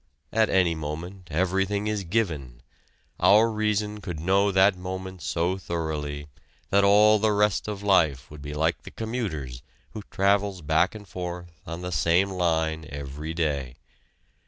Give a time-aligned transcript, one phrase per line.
[0.31, 2.63] At any moment everything is given:
[3.19, 6.27] our reason could know that moment so thoroughly
[6.71, 9.61] that all the rest of life would be like the commuter's
[9.91, 13.75] who travels back and forth on the same line every day.